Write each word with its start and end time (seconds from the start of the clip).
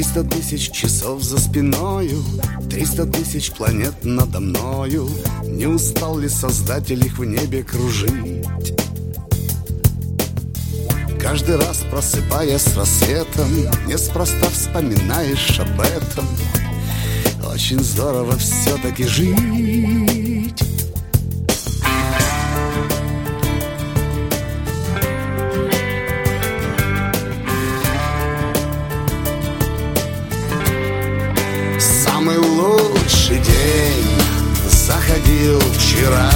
Триста 0.00 0.24
тысяч 0.24 0.70
часов 0.70 1.22
за 1.22 1.38
спиною 1.38 2.24
Триста 2.70 3.04
тысяч 3.04 3.50
планет 3.50 3.92
надо 4.02 4.40
мною. 4.40 5.10
Не 5.44 5.66
устал 5.66 6.16
ли 6.16 6.26
создатель 6.26 7.04
их 7.04 7.18
в 7.18 7.24
небе 7.26 7.62
кружить? 7.62 8.46
Каждый 11.20 11.56
раз 11.56 11.84
просыпаясь 11.90 12.62
с 12.62 12.74
рассветом 12.78 13.50
Неспроста 13.86 14.48
вспоминаешь 14.48 15.60
об 15.60 15.78
этом. 15.78 16.26
Очень 17.52 17.80
здорово 17.80 18.38
все-таки 18.38 19.04
жить 19.04 20.64
лучший 33.30 33.38
день 33.38 34.06
заходил 34.68 35.60
вчера. 35.60 36.30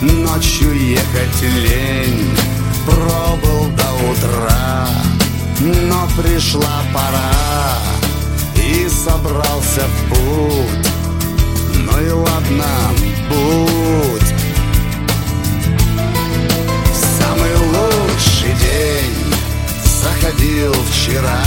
Ночью 0.00 0.74
ехать 0.74 1.42
лень 1.42 2.36
Пробыл 2.84 3.70
до 3.70 4.10
утра. 4.10 4.88
Но 5.60 6.08
пришла 6.20 6.82
пора 6.92 7.78
И 8.56 8.88
собрался 8.88 9.82
в 9.82 10.08
путь. 10.10 10.88
Ну 11.74 12.00
и 12.00 12.10
ладно, 12.10 12.64
будь. 13.28 14.34
Самый 17.18 17.54
лучший 17.56 18.54
день 18.60 19.34
заходил 20.02 20.74
вчера. 20.90 21.40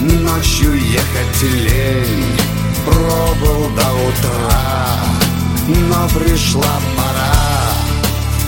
Ночью 0.00 0.74
ехать 0.74 1.42
лень 1.42 2.45
Пробыл 2.86 3.68
до 3.70 3.88
утра 4.08 4.62
Но 5.66 6.08
пришла 6.08 6.80
пора 6.96 7.34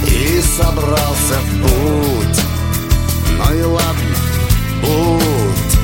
И 0.06 0.40
собрался 0.40 1.34
в 1.42 1.62
путь. 1.62 2.40
Ну 3.36 3.54
и 3.54 3.62
ладно, 3.62 4.16
будь 4.80 5.78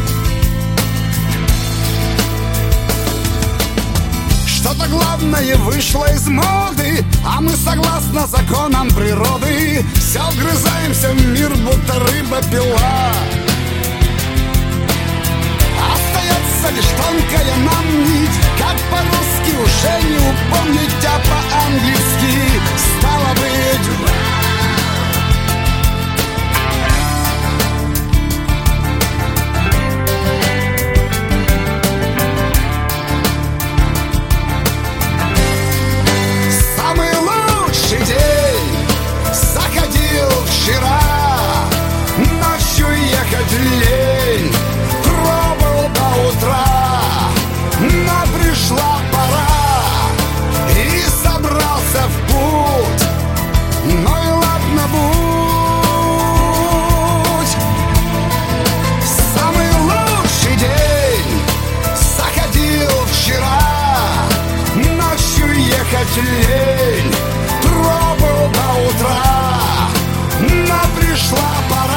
Что-то 4.47 4.87
главное 4.89 5.57
вышло 5.57 6.07
из 6.15 6.27
моды 6.29 7.05
А 7.27 7.41
мы 7.41 7.51
согласно 7.57 8.27
законам 8.29 8.89
природы 8.91 9.85
Все 9.97 10.21
вгрызаемся 10.31 11.11
в 11.11 11.27
мир, 11.27 11.51
будто 11.57 11.99
рыба-пила 11.99 12.79
Остается 12.79 13.44
тонкая 17.35 17.57
нам 17.57 18.05
нить. 18.05 18.31
Как 18.59 18.77
по-русски 18.91 19.57
уже 19.57 20.09
не 20.09 20.17
упомнить, 20.17 21.07
а 21.07 21.19
по-английски. 21.29 22.61
Стало 22.99 23.35
быть 23.35 23.44
ехать 65.59 66.17
лень. 66.17 67.15
Пробыл 67.63 68.51
до 68.53 68.67
утра, 68.89 69.23
но 70.41 70.81
пришла 70.99 71.55
пора. 71.69 71.94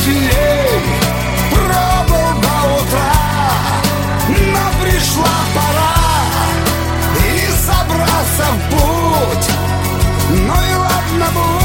учителей 0.00 0.80
Пробыл 1.50 2.40
до 2.40 2.82
утра 2.82 3.12
Но 4.28 4.82
пришла 4.82 5.38
пора 5.54 5.94
И 7.18 7.50
собрался 7.50 8.46
в 8.52 8.70
путь. 8.70 9.50
Ну 10.30 10.54
и 10.54 10.74
ладно 10.74 11.26
будет 11.32 11.59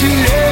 te. 0.00 0.47